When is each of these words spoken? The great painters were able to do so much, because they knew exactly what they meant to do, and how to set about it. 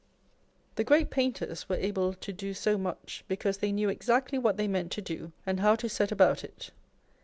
The 0.77 0.83
great 0.83 1.11
painters 1.11 1.69
were 1.69 1.75
able 1.75 2.15
to 2.15 2.33
do 2.33 2.55
so 2.55 2.75
much, 2.75 3.23
because 3.27 3.57
they 3.59 3.71
knew 3.71 3.87
exactly 3.87 4.39
what 4.39 4.57
they 4.57 4.67
meant 4.67 4.91
to 4.93 5.01
do, 5.03 5.31
and 5.45 5.59
how 5.59 5.75
to 5.75 5.87
set 5.87 6.11
about 6.11 6.43
it. 6.43 6.71